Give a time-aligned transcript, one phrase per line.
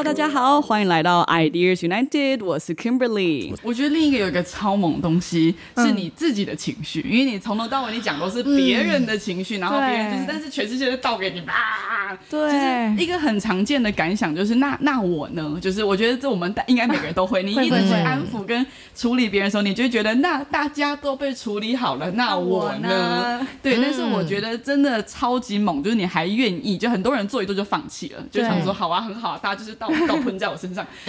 [0.00, 3.54] Hello，大家好，欢迎来到 Ideas United，我是 Kimberly。
[3.62, 12.18] 我觉得另一个有一个超猛东西是你自己的情绪，因为你从头到尾你讲都是别人的情绪，然后别人就是，但是全世界都倒给你吧。
[12.30, 15.58] 对，就是一个很常见的感想，就是那那我呢？
[15.60, 23.46] 就是我觉得这我们应该每个人都会，你 一直去安抚跟处理别人的时候，你就会觉得那大家都被处理好了，那我呢？
[23.62, 29.76] 对，但是我觉得真的超级猛，就是你还愿意，就很多人做一做就放弃了，就想说好啊，很好，大家就是。
[29.90, 30.86] 倒倒喷在我身上，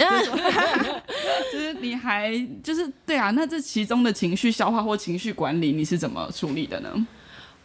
[1.52, 2.32] 就是你还
[2.62, 7.06] 就是对啊，那这其中的情绪消化或情绪管理，你是怎么处理的呢？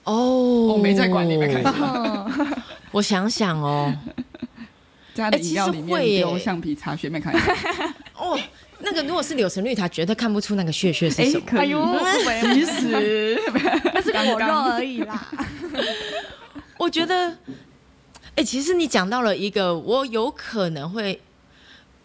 [0.04, 2.32] 哦，我没在管你，没看到。
[2.92, 3.94] 我想想哦，
[5.14, 7.34] 家的饮料里面丢橡皮擦，学妹看。
[8.16, 8.40] 哦，
[8.80, 11.46] 那个如果是柳橙绿茶，绝对看不出那个血血是什么。
[11.60, 11.86] 哎呦，
[12.26, 13.38] 没事，
[13.94, 15.28] 那是果肉而已啦。
[16.78, 17.36] 我觉得。
[18.38, 21.20] 哎，其实你讲到了一个我有可能会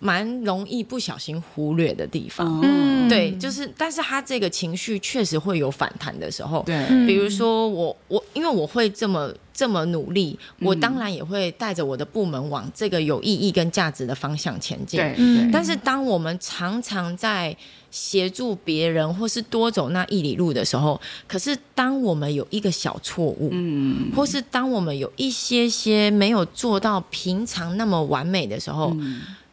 [0.05, 15.15] 蛮容易不小心忽略的地方，嗯，对，就是，但是他这个情绪确实会有反弹的时候，对，比如说我我因为我会这么这么努力，我当然也会带着我的部门往这个有意义跟价值的方向前进，对，
[15.53, 17.57] 但是当我们常常在
[17.93, 28.97] 协助别人或是多走那一里路的时候，可是当我们有一个小错误，嗯，或是当我们有一些些没有做到平常那么完美的时候，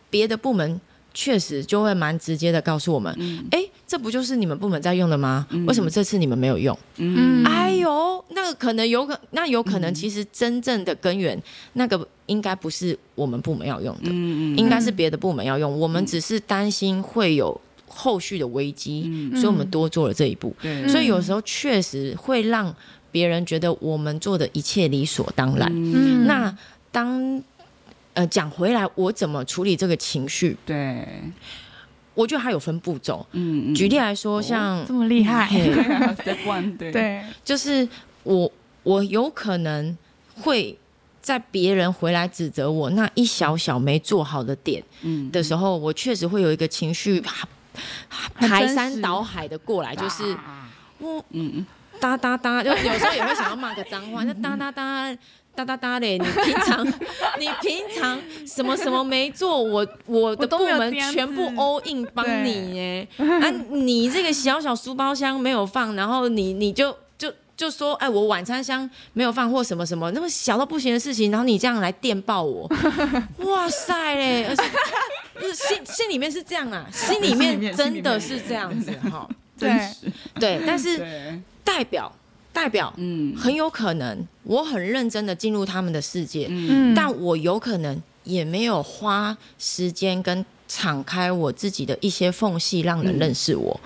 [0.10, 0.80] 别的部门
[1.14, 3.14] 确实就会蛮直接的告诉我们，
[3.52, 5.48] 哎，这不就是你们部门在用的吗？
[5.68, 6.78] 为什么这次你们没有用？
[6.98, 11.42] 嗯，哎呦，那个可能有可，那有可能其实真正的根源，
[11.74, 17.60] 那个应该不是我们部门要用的，应该是别的部门要用，我们只是担心会有。
[17.92, 20.56] 后续的危机，所以我们多做了这一步。
[20.88, 22.74] 所以有时候确实会让
[23.12, 26.28] 别人觉得我们做的一切理所当然。
[26.28, 26.56] 那
[26.92, 27.44] 当
[28.20, 30.58] 呃讲回来，我怎么处理这个情绪？
[30.66, 31.08] 对，
[32.14, 33.26] 我觉得它有分步骤。
[33.32, 35.48] 嗯，举例来说，像这么厉害，
[36.78, 37.88] 对对，就是
[38.24, 38.52] 我
[38.84, 39.98] 我有可能
[40.36, 40.78] 会
[41.22, 47.24] 在别人回来指责我那一小小没做好的点嗯的时候，我确实会有一个情绪。
[48.36, 50.36] 排山倒海的过来，就是
[50.98, 51.66] 我嗯
[52.00, 55.16] 哒哒哒，就有时候也会想要骂个脏话，那哒哒哒
[55.56, 56.18] 哒哒哒嘞。
[56.18, 56.88] 你平常
[57.40, 63.08] 你平常什么什么没做，我我的部门全部 all in 帮你耶。
[63.18, 72.70] 啊，你这个小小书包箱没有放，然后你你就就就说，哎，我晚餐箱没有放或什么什么，那么小到不行的事情，然后你这样来电报我，
[73.40, 74.56] 哇塞嘞！
[75.54, 79.28] 心心里面是这样啊，心里面真的是这样子哈，
[79.58, 79.90] 对
[80.36, 81.02] 对，但是
[81.70, 82.12] 代表
[82.52, 90.46] 代表，嗯，很有可能我很认真的进入他们的世界，嗯，但我有可能也没有花时间跟。
[90.72, 93.80] 敞开我自己的一些缝隙，让人认识我，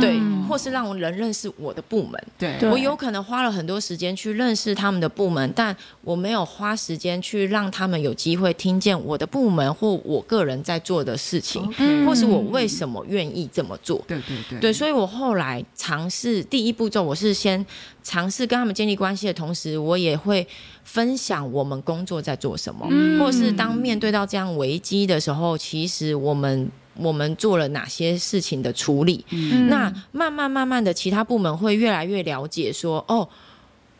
[0.00, 0.16] 对，
[0.46, 2.22] 或是让人认识我的部门。
[2.38, 11.64] 对，我有可能花了很多时间去认识他们的部门，但我没有花时间去让他们有机会听见我的部门或我个人在做的事情，
[12.06, 14.02] 或是我为什么愿意这么做。
[14.06, 17.64] 对对对，对，所以我后来尝试第一步骤，我是先
[18.02, 20.46] 尝试跟他们建立关系的同时，我也会。
[20.86, 22.86] 分享我们工作在做什么，
[23.18, 29.24] 或是当面对到这样危机的时候，其实我们我们做了哪些事情的处理？
[29.68, 33.28] 那慢慢慢慢的，其他部门会越来越了解，说哦，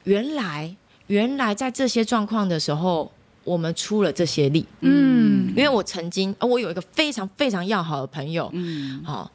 [0.04, 0.74] 原来
[1.08, 3.10] 原来在这些状况的时候，
[3.44, 4.64] 我们出了这些力。
[4.80, 9.30] 嗯，因为我曾经，我有一个非常非常要好的朋友，嗯，好，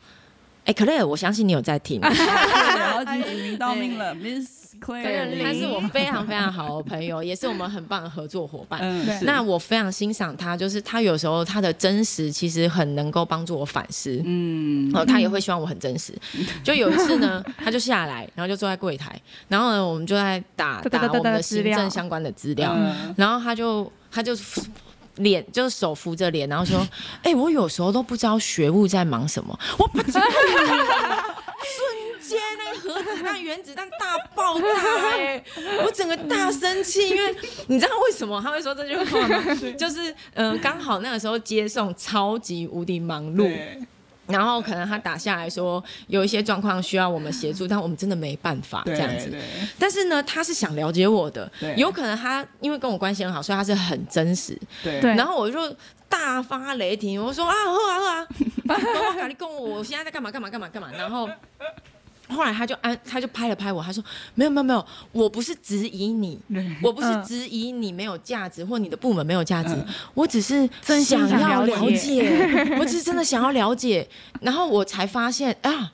[0.69, 4.59] 哎，可乐，我相信你有在听，然后指名道命了，Miss。
[4.87, 8.79] 对，他是我非常非常好的朋友，也是我们很棒的合作伙伴。
[8.81, 14.21] 嗯那我非常欣赏他，就是他有时候他的真实其实很能够帮助我反思。
[14.23, 16.13] 嗯，哦，他也会希望我很真实。
[16.63, 22.77] 就有一次呢，他就下来，然后就坐在柜台，然后呢，我们就在打打我们的行政相关的资料，
[23.17, 24.33] 然后他就他就
[25.19, 26.85] 脸就是手扶着脸，然后说
[27.23, 30.21] ：“哎，我有时候都不知道学务在忙什么。”我不知道。
[32.21, 34.67] 接那个核子弹、原子弹大爆炸，
[35.17, 35.43] 哎，
[35.83, 37.35] 我整个大生气，因为
[37.65, 39.43] 你知道为什么他会说这句话吗？
[39.75, 43.51] 就是，嗯，刚好那个时候接送超级无敌忙碌，
[44.29, 49.35] 然后可能他打下来说有一些状况需要我们协助，但我们真的没办法这样子。
[49.77, 54.57] 但是呢，他是想了解我的，有可能他因为跟我关系很好，所以他是很真实。
[54.83, 55.75] 对，然后我就
[56.07, 58.27] 大发雷霆，我说啊，喝啊喝啊，
[58.67, 61.29] 跟我跟你跟我，我现在在干嘛干嘛干嘛干嘛，然后。
[62.29, 64.03] 后来他就安，他就拍了拍我，他说
[64.35, 66.39] ：“没有没有没有，我不是质疑你，
[66.81, 69.75] 我不是质疑你没有价值或你的部门没有价值，
[70.13, 70.69] 我只是
[71.03, 72.29] 想要了解，
[72.79, 74.07] 我只是真的想要了解。
[74.41, 75.91] 然后我才发现啊，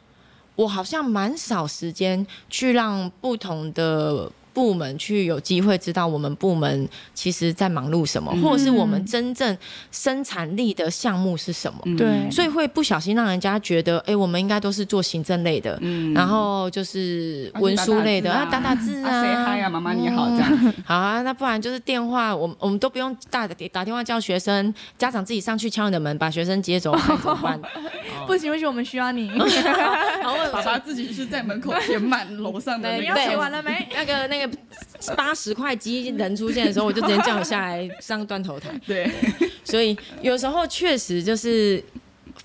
[0.56, 9.56] 我好像蛮少时间去让不同的。”部门去有机会知道我们部门其实在忙碌什么，或者是我们真正
[9.92, 11.80] 生产力的项目是什么？
[11.98, 15.78] 对，所以会不小心让人家觉得，哎，我们应该都是做行政类的，
[16.13, 20.74] 然后就是文书类的啊，打打字啊，谁嗨啊，妈妈你好这样。
[20.86, 27.60] 好啊，那不然就是电话，我我们都不用打打电话叫学生，家长自己上去敲你的门，把学生接走，怎么办？
[28.25, 29.30] 不行不行，我们需要你。
[30.51, 32.98] 爸爸自己是在门口 填满楼上的。
[32.98, 33.88] 你要写完了没？
[33.94, 34.57] 那 个那个。
[35.16, 38.69] 八十块机人出现的时候，我就直接叫你下来上断头台。
[38.88, 39.12] 对，
[39.63, 41.83] 所以有时候确实就是，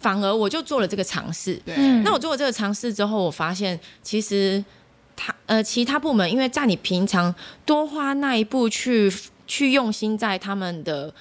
[0.01, 1.55] 反而我就做了这个尝试。
[1.65, 4.63] 对，那我做了这个尝试之后，我发现其实
[5.17, 7.35] 他呃其他部门，因为在你平常
[7.65, 9.11] 多花那一步去
[9.47, 11.15] 去用心在他们的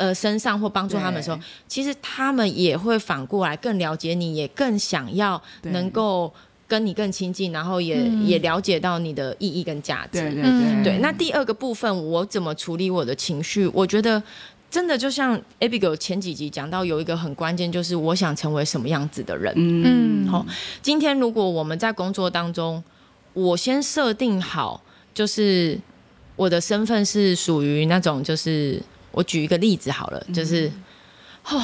[0.00, 1.38] 呃身上或帮助他们的时候，
[1.68, 6.32] 其实他们也会反过来更了解你，也更想要能够。
[6.70, 10.20] 跟你更亲近，然后也也了解到你的意义跟价值。
[10.20, 10.84] 对对对。
[10.84, 13.66] 对，那第二个部分，我怎么处理我的情绪？
[13.74, 14.22] 我觉得
[14.70, 19.52] 真的就像 Abigail 前几集讲到，有一个很关键，就是我想成为什么样子的人。
[19.56, 20.28] 嗯。
[20.28, 20.46] 好，
[20.80, 22.80] 今天如果我们在工作当中，
[23.32, 24.80] 我先设定好，
[25.12, 25.76] 就是
[26.36, 28.80] 我的身份是属于那种，就是
[29.12, 30.70] 我举一个例子好了，就是，
[31.46, 31.62] 哦。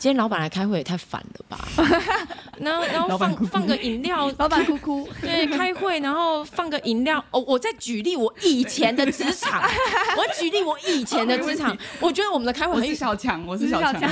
[0.00, 1.68] 今天老板来开会也太烦了吧！
[2.58, 5.06] 然后然后放放个饮料，老板哭哭。
[5.20, 7.22] 对，开会然后放个饮料。
[7.30, 9.62] 哦，我在举例我以前的职场，
[10.16, 11.76] 我举例我以前的职场。
[12.00, 14.10] 我觉得我们的开会很小强，我是小强。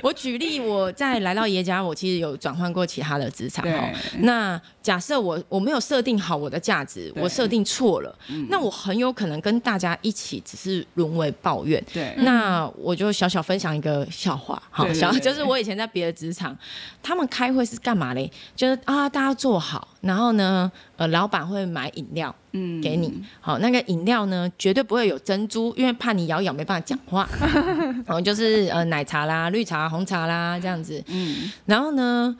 [0.00, 3.66] 我举例我在来到爷家，我其实有转换过其他的职场。
[4.20, 8.16] 那假设我我没有设定好我的价值，我设定错了，
[8.48, 11.84] 那我很有可能跟大家一起只是沦为抱怨。
[11.92, 14.62] 对，那我就小小分享一个笑话。
[15.20, 16.56] 就是我以前在别的职场，
[17.02, 18.30] 他们开会是干嘛嘞？
[18.56, 23.22] 就是啊，大家坐好，然后呢，呃，老板会买饮料，嗯，给你。
[23.40, 27.28] 好，那个饮料呢，绝对不会有珍珠，因为怕你咬咬没办法讲话。
[27.40, 31.02] 然 后就是呃，奶茶啦、绿茶、红茶啦这样子。
[31.08, 32.36] 嗯，然后呢？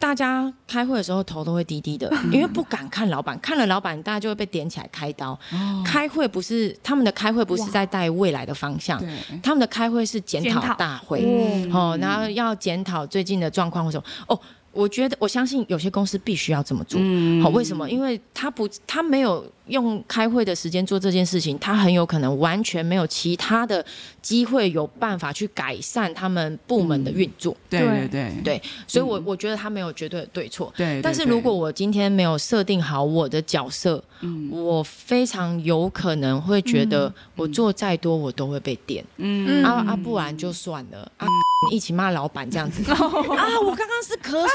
[0.00, 5.38] 大家开会的时候头都会低低的，因为不敢看老板，看了老板，大家就会被点起来开刀。
[5.84, 8.98] 开会不是他们的开会，不是在带未来的方向，
[9.42, 11.68] 他们的开会是检讨大会。
[11.70, 14.04] 哦，然后要检讨最近的状况或什么。
[14.26, 14.40] 哦。
[14.72, 17.00] 我觉得，我相信有些公司必须要这么做。
[17.42, 17.88] 好，为什么？
[17.90, 23.84] 因为他不，他没有用开会的时间做这件事情，他很有可能完全没有其他的
[24.22, 27.56] 机会有办法去改善他们部门的运作。
[27.68, 30.72] 对对对对，所以我我觉得他没有绝对的对错。
[30.76, 34.02] 对，但是如果我今天没有设定好我的角色，
[34.50, 39.04] 我非常有可能会觉得我做再多我都会被点。
[39.16, 41.26] 嗯啊啊，不然就算了啊。
[41.70, 42.96] 一起骂老板这样子 啊！
[42.98, 44.48] 我刚刚是咳嗽，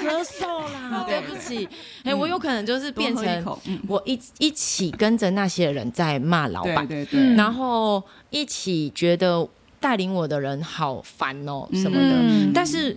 [0.00, 1.68] 咳嗽啦， 对不起。
[2.04, 9.46] 哎，我有可能就是变成我一一起跟着那些人在骂老板，对对，然后一起觉得
[9.78, 12.50] 带领我的人好烦哦什么的。
[12.54, 12.96] 但是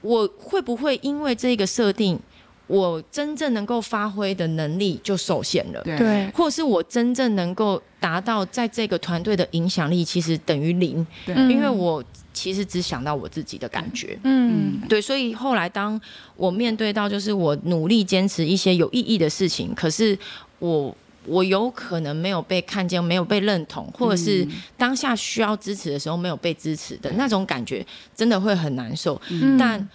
[0.00, 2.18] 我会不会因为这个设定？
[2.66, 12.02] 我真正能够发挥的能力就受限了，对，或是我真正能够达到在这个团队的影响力，其实等于零，对，因为我
[12.34, 15.98] 其实只想到我自己的感觉，嗯，对，所以后来当
[16.36, 20.18] 我面对到就是我努力坚持一些有意义的事情，可是
[20.58, 29.18] 我我有可能没有被看见，没有被认同，或者是当下需要支持的时候没有被支持的那种感觉，真的会很难受，
[29.58, 29.88] 但。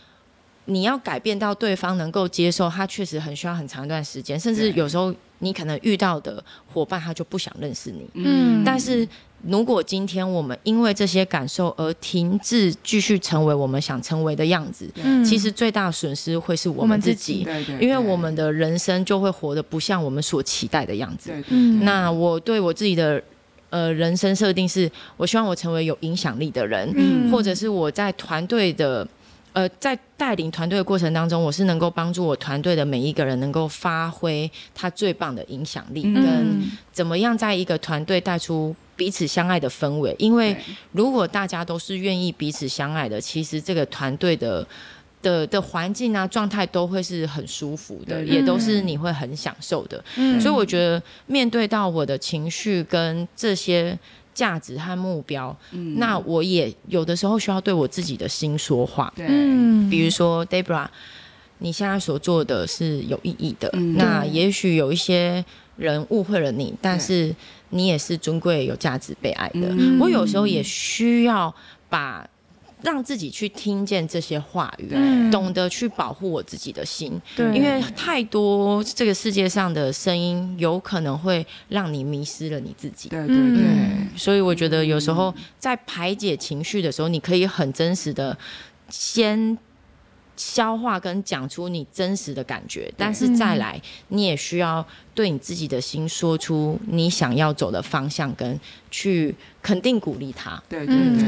[0.65, 8.07] 你要改变到对方能够接受，他确实很需要很长一段时间，甚至有时候你可能遇到的伙伴他就不想认识你。
[8.13, 9.07] 嗯，但是
[9.47, 21.31] 如果今天我们因为这些感受而停滞，继续成为我们想成为的样子，嗯，其实最大的损失会是我们自己，对对，因为我们的人生就会活得不像我们所期待的样子。
[21.49, 23.21] 嗯，那我对我自己的
[23.69, 29.07] 呃人生设定是，我希望我成为有影响力的人，嗯，或者是我在团队的。
[29.59, 36.61] 呃，在带领团队的过程当中，我是能够帮助我团队的每一个人能够发挥他最棒的影响力，跟
[36.93, 40.15] 怎么样在一个团队带出彼此相爱的氛围。
[40.17, 40.55] 因为
[40.93, 44.65] 如果大家都是愿意彼此相爱的，其实这个团队的
[45.21, 50.01] 的的环境啊状态都会是很舒服的，也都是你会很享受的。
[50.39, 53.99] 所以我觉得面对到我的情绪跟这些。
[54.39, 55.53] 价值和目标，
[55.97, 59.11] 那我也有的时候需要对我自己的心说话。
[59.17, 59.27] 对，
[59.89, 60.87] 比如说 Debra，
[61.57, 63.69] 你现在所做的是有意义的。
[63.73, 65.43] 嗯那也许有一些
[65.75, 67.35] 人误会了你，但是
[67.71, 69.67] 你也是尊贵、有价值、被爱的。
[69.77, 71.53] 嗯我有时候也需要
[71.89, 72.25] 把
[72.81, 75.29] 让自己去听见这些话语，嗯。
[75.29, 83.09] 懂得去保护我自己的心，对，因为太多这个世界上的声音，有可能会让你迷失了你自己。
[83.09, 88.35] 对对对，嗯所以我觉得有时候在排解情绪的时候，你可以很真实的
[88.89, 89.55] 先
[90.39, 98.57] 消化跟讲出你真实的感觉，但是再来，你也需要对你自己的心说出你想要走的方向，跟
[98.89, 100.61] 去肯定鼓励他。
[100.69, 101.25] 对对对，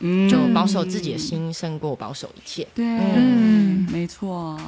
[0.00, 2.66] 嗯就保守自己的心胜过保守一切。
[2.74, 3.86] 对，嗯。
[3.92, 4.58] 没错，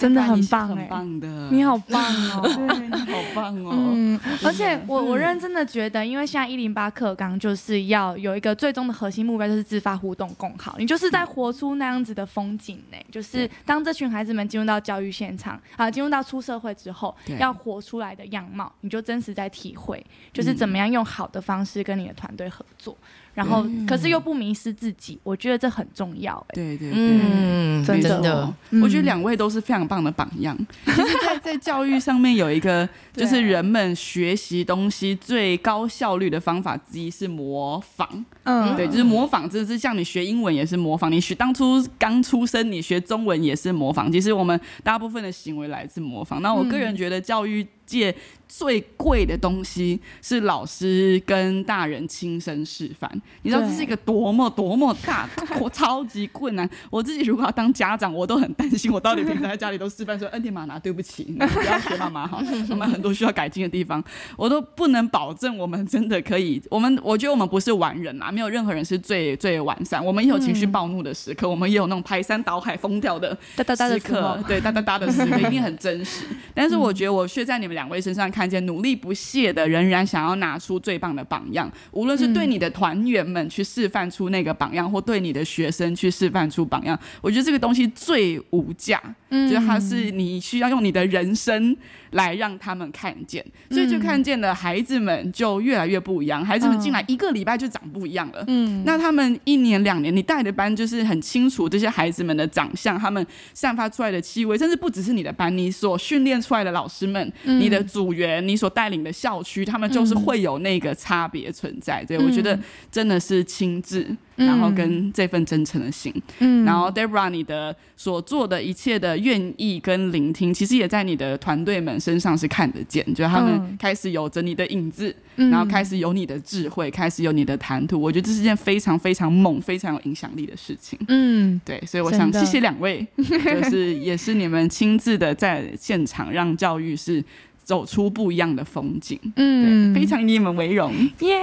[0.00, 2.40] 真的很你是很棒的，你好棒哦。
[2.68, 10.76] 对，你好棒哦，嗯，而且我我认真的觉得，因为现在一零八课纲就是要有一个最终的核心目标，就是自发互动共好。
[10.78, 20.02] 你就是在活出那样子的风景呢，就是当这群孩子们进入到教育现场啊，进入到出社会之后，要活出来的样貌，你就真实在体会，
[20.32, 22.96] 就是怎么样用好的方式跟你的团队合作，
[23.34, 26.54] 然后可是又不迷失自己，我觉得这很重要哎。
[26.54, 26.98] 对对对。
[26.98, 30.56] 嗯，真的真的，嗯我觉得两位都是非常棒的榜样。
[30.84, 38.24] 其实在，在教育上面有一个， 就是人们学习东西最高效率的方法之一是模仿。
[38.44, 44.10] 嗯对，就是模仿，真的是像你学英文也是模仿，你学当初刚出生你学中文也是模仿。
[44.10, 46.40] 其实我们大部分的行为来自模仿。
[46.42, 48.14] 那我个人觉得教育界
[48.48, 53.10] 最贵的东西是老师跟大人亲身示范。
[53.42, 55.28] 你知道这是一个多么多么大、
[55.60, 56.68] 我超级困难。
[56.90, 64.02] 我自己如果要当家长，我都很担心，我到底平常在家里都示范说：“恩典玛拿，对不起，你不要学妈妈哈，妈妈很多需要改进的地方。”
[64.36, 66.60] 我都不能保证我们真的可以。
[66.70, 70.04] 我们我觉得我们不是完人啊，没有任何人是最最完善。
[70.04, 76.26] 我们也有情绪暴怒的时刻，我们也有那种排山倒海、疯掉的哒哒哒的时刻，对哒哒哒的时刻，一定很真实。
[76.52, 86.98] 但是我觉得我却在你们两位身上看见努力不懈的，仍然想要拿出最棒的榜样，无论是对你的团员们去示范出那个榜样，或对你的学生去示范出榜样。
[87.22, 91.76] 我觉得这个东西最无价，就是它是你需要用你的人生
[92.10, 96.44] 来让他们看见，所以就看见了孩子们就越来越不一样。
[96.44, 98.44] 孩子们进来一个礼拜就长不一样了。
[98.48, 112.04] 嗯，那他们一年两年，你带的班就是很清楚这些孩子们的长相，他们散发出来的气味，甚至不只是你的班，你所训练出来的老师们，你的组员，你所带领的校区，他们就是会有那个差别存在。
[112.04, 112.58] 对我觉得
[112.90, 114.04] 真的是亲自，
[114.46, 116.64] 然后跟这份真诚的心，嗯。
[116.64, 123.76] 然后 Debra 你的所做的一切的愿意跟聆听，其实也在你的团队们身上是看得见，就是他们嗯。
[123.78, 125.50] 开始有着你的影子，嗯。
[125.50, 128.00] 然后开始有你的智慧，开始有你的谈吐。
[128.00, 130.98] 我觉得这是件非常非常猛、非常有影响力的事情。
[131.08, 131.60] 嗯。
[131.64, 137.22] 对，所以我想谢谢两位， 就是也是你们亲自的在现场让教育是
[137.70, 139.16] 走出不一样的风景。
[139.36, 140.92] 嗯，非常以你们为荣。
[141.20, 141.36] 耶，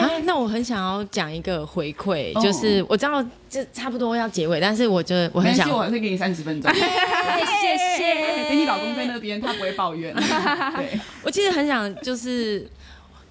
[0.00, 6.68] 啊，那我很想要讲一个回馈，哦就是我知道这差不多要结尾，但是我觉得我很想我还会给你三十分钟。
[6.74, 10.12] 谢谢跟 你老公在那边，他不会抱怨。
[10.76, 12.68] 对，我其实很想就是。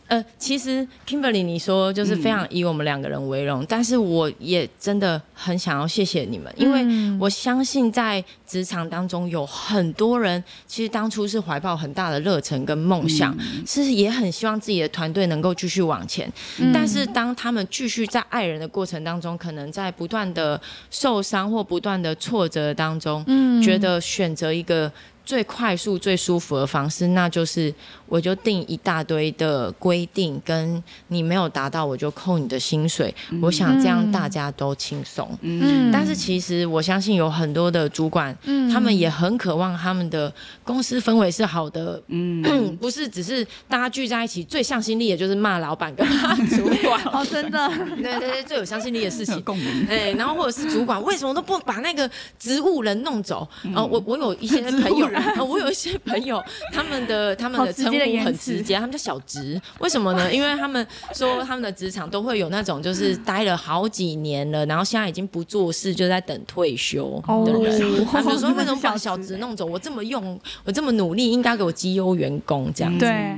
[0.10, 7.18] 呃，其实 Kimberly 你说就是非常以我们两个人为荣，但是我也真的很想要谢谢你们，因为嗯。
[7.20, 13.38] 我相信在职场当中有很多人，其实当初是怀抱很大的热忱跟梦想，
[13.68, 16.32] 是也很希望自己的团队能够继续往前，
[16.74, 23.62] 但是当他们继续在爱人的过程当中，可能在不断的受伤或不断的挫折当中，嗯。
[23.62, 24.90] 觉得选择一个
[25.30, 27.72] 最快速、最舒服的方式，那就是
[28.08, 33.14] 我就定一大堆的规定，跟你没有达到，我就扣你的薪水。
[33.40, 35.30] 我想这样大家都轻松。
[35.42, 40.34] 嗯但是其实我相信有很多的主管，嗯他们也很渴望他们的
[40.64, 42.42] 公司氛围是好的，嗯，
[42.82, 47.00] 不是只是大家聚在一起最向心力，也就是骂老板跟骂主管。
[47.14, 47.70] 哦，真的，
[48.02, 49.36] 对对对，最有向心力的事情。
[49.38, 49.86] 有共鸣。
[49.88, 52.10] 哎，然后或者是主管为什么都不把那个
[52.40, 53.48] 植物人弄走？
[53.76, 59.60] 哦，我我有一些朋友，哦 我有一些朋友，他们的他们的称呼很直接，他们叫小直。
[59.80, 60.34] 为什么呢？
[60.34, 67.82] 因为他们说他们的职场都会有那种就是待了好几年了，然后现在已经不做事，就在等退休的人。
[68.02, 69.66] 哦他们说为什么把小小植植弄走？
[69.66, 73.00] 我这么用，我这么努力，应该给我绩优员工这样子。
[73.00, 73.36] 对，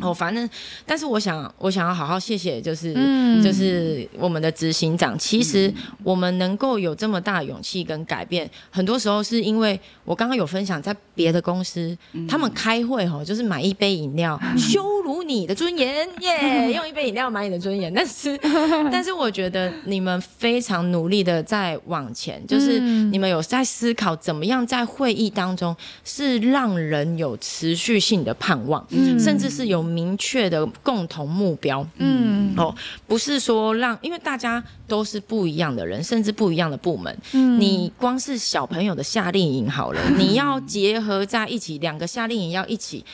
[0.00, 0.48] 哦，反正，
[0.84, 5.18] 但是我想，我想要好好谢谢，就是、嗯就是我们的执行长。
[5.18, 5.72] 其实
[6.02, 11.96] 我们能够有这么大勇气跟改变，很多时候是因为我刚刚有分享，在别的公司，
[12.28, 17.92] 他们开会哈，就是买一杯饮料， 羞辱你的尊严，耶， 用一杯饮料买你的尊严。
[17.92, 18.38] 但是，
[18.90, 31.86] 但是我觉得你们非常努力的在往前，就是嗯你们有在思考怎么样在会议当中是让人有持续性的盼望，嗯甚至是有明确的共同目标。
[31.98, 32.74] 嗯哦，
[33.06, 37.16] 不是说让，因为大家都是不一样的人，甚至不一样的部门。
[37.32, 43.04] 嗯你光是小朋友的夏令营好了， 你要结合在一起，两个夏令营要一起。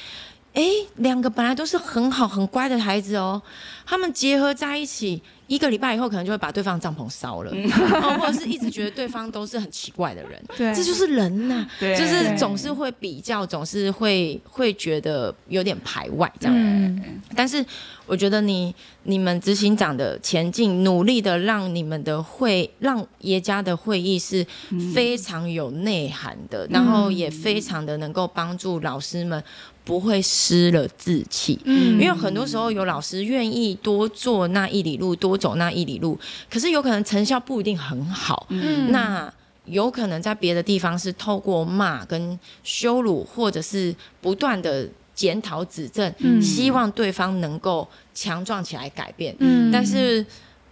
[0.55, 3.41] 诶，两个本来都是很好很乖的孩子哦，
[3.85, 10.43] 他们结合在一起，一个礼拜以后可能就会把对方的帐篷烧了，哦，或者是一直觉得对方都是很奇怪的人。
[10.57, 11.97] 对，这就是人呐、对。
[11.97, 16.57] 就是总是会比较，总是会会觉得有点排外这样。
[16.57, 17.21] 嗯。
[17.35, 17.65] 但是
[18.07, 18.75] 我觉得你
[19.05, 24.47] 你们执行长的前进，努力的让你们的会，让耶加的会议是
[24.95, 29.43] 非常有内涵的，然后也非常的能够帮助老师们
[29.85, 31.59] 不会失了志气。
[31.65, 32.01] 嗯。
[32.01, 36.19] 因为很多时候有老师愿意多做那一里路，多走那一里路，
[36.50, 38.47] 可是有可能成效不一定很好。
[38.50, 39.33] 嗯那
[39.67, 49.35] 有可能在别的地方是透过骂跟羞辱，或者是不断的检讨指正，嗯希望对方能够强壮起来改变。
[49.38, 50.25] 嗯但是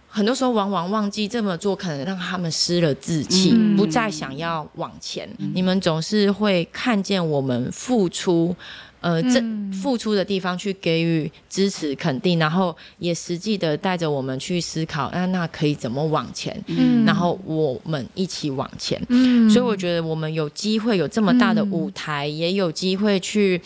[0.09, 5.29] 很多时候往往忘记这么做，可能让他们失了志气，嗯不再想要往前。
[5.53, 8.53] 你们总是会看见我们付出。
[9.01, 19.01] 呃，这嗯付出的地方去给予支持肯定，然后也实际的带着我们去思考，那那可以怎么往前，嗯然后我们一起往前。
[19.09, 23.59] 嗯所以我觉得我们有机会有这么大的舞台，也有机会去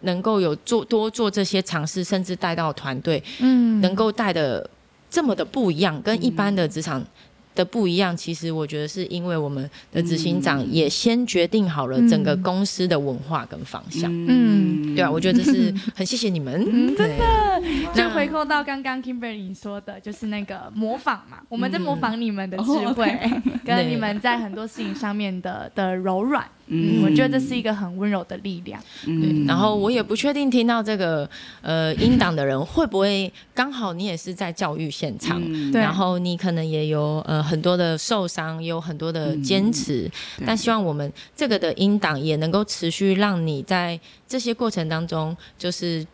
[0.00, 4.68] 能够有做多做这些尝试，甚至带到团队，嗯能够带的
[5.08, 7.00] 这么的不一样，跟一般的职场。
[7.54, 14.94] 的不一样，其实我觉得是因为我们的执行长也先决定好了整个公司的文化跟方向，嗯。
[14.94, 17.62] 对啊，我觉得这是 很谢谢你们，嗯真的。
[17.94, 23.10] 就回扣到刚刚 Kimberly 你说的，就是那个模仿嘛，我们在模仿你们的智哦慧，
[23.64, 27.00] 跟你们在很多事情上面的的柔软，嗯。
[27.00, 28.82] 嗯，我觉得这是一个很温柔的力量。
[29.06, 31.28] 嗯，然后我也不确定听到这个
[31.60, 35.72] 呃英档的人会不会刚好你也是在教育现场，嗯。
[35.72, 40.46] 然后你可能也有呃很多的受伤，也有很多的坚持，对。
[40.46, 46.06] 但希望我们这个的音档也能够持续让你在这些过程当中，就是。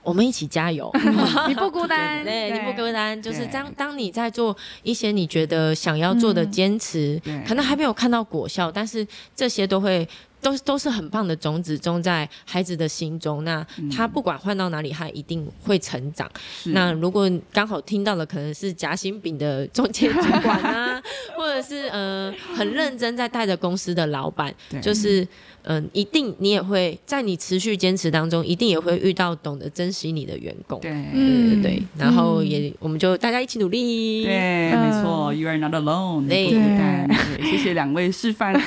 [0.00, 0.90] 啊我们一起加油，
[1.46, 3.20] 你不孤单，对，你不孤单。
[3.20, 10.08] 就是对当当你在做一些你觉得想要做的嗯坚持，对可能还没有看到果效，但是这些都会
[10.40, 13.44] 都都是很棒的种子种在孩子的心中。
[13.44, 16.28] 那他不管换到哪里，他一定会成长。
[16.62, 21.02] 是那如果刚好听到了，可能是夹心饼的中介主管啊，或
[21.60, 25.22] 者是呃很认真在带着公司的老板，对就是
[25.62, 30.80] 嗯、呃一定你也会在你持续坚持当中，一定也会遇到懂得珍惜你的员工。
[30.80, 34.24] 对对对对，然后嗯也我们就大家一起努力。
[34.24, 36.50] 对，嗯没错，You are not alone，对
[37.50, 38.60] 谢谢两位示范的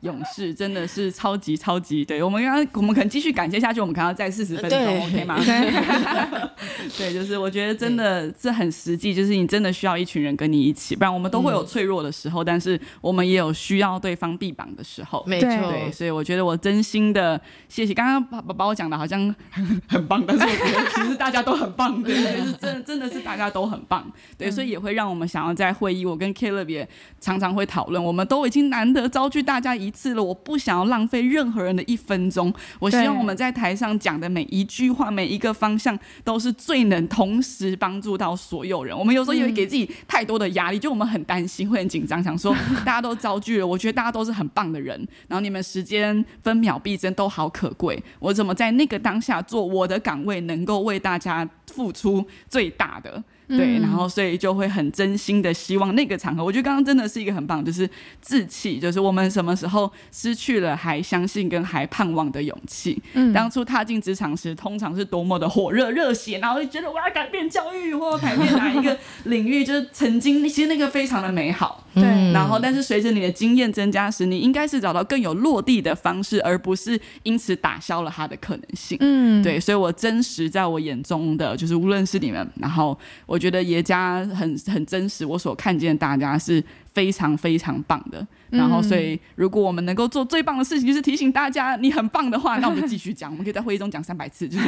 [0.00, 2.04] 勇士，真的是超级超级。
[2.04, 5.38] 对我们刚刚，我们可能继续感谢下去，我们可能要再四十分钟，OK 吗？
[6.96, 15.24] 对，就是我觉得真的这很实际，就是你真的需要一群人跟你一起，不然我们都会有脆弱的时候，但是我们也有需要对方臂膀的时候。
[15.26, 17.92] 没错，对，所以我觉得我真心的谢谢。
[17.92, 26.88] 刚刚把把把我讲的好像很很棒，但是我觉得其实大家都很棒，对， 就是真的真的是大家都很棒，对，所以也会让我们想要在会议，我跟 Caleb 也
[27.20, 38.96] 常常会讨论，我们都已经难得招聚大家一次了，我不想要浪费任何人的一分钟，我希望我们在台上讲的每一句话、每一个方向都是最能同时帮助到所有人。
[38.96, 44.96] 我们有时候也会给自己太多的压力，就我们很担心，会很紧张，想说 大家都遭拒了，我觉得大家都是很棒的人，
[45.28, 53.22] 然后你们时间分秒必争都好可贵，我怎么在那个当下做我的岗位，能够为大家付出最大的？
[53.48, 57.88] 对，嗯然后所以就会很真心的希望那个场合，我觉得刚刚真的是一个很棒，就是
[58.22, 63.00] 志气，就是我们什么时候失去了还相信跟还盼望的勇气。
[63.12, 71.82] 嗯当初踏进职场时，通常是多么的火热热血，然后就觉得我要改变教育或改变哪一个领域，就是曾经其实那个非常的美好。
[71.94, 72.02] 对
[72.32, 78.98] 然后，但是随着你的经验增加时，你应该是找到更有落地的方式，而不是因此打消了它的可能性。
[79.00, 88.24] 嗯，对，所以我真实在我眼中的就是，无论是你们，然后我我觉得爷家很很真实，我所看见大家是非常非常棒的。
[88.50, 94.64] 然后，所以如果我们能够做最棒的事情，就是提醒大家你很棒的话，那我们继续讲，我们可以在会议中讲三百次，就是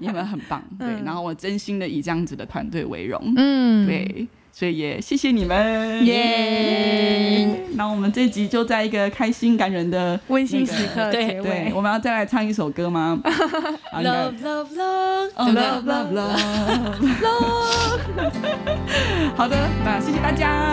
[0.00, 0.62] 你们很棒。
[0.78, 3.20] 对，然后我真心的以这样子的团队为荣。
[3.36, 4.26] 嗯，对，
[4.58, 6.02] 所以也谢谢你们。
[6.06, 7.46] 耶！
[7.74, 13.20] 那我们这集就在一个开心感人的温馨那个时刻对对，我们要再来唱一首歌吗
[13.92, 16.32] Love love love，love love love
[17.20, 18.32] love。
[19.36, 20.72] 好的，那谢谢大家。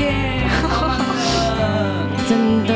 [0.00, 2.08] 耶， 超棒的。
[2.28, 2.74] 真的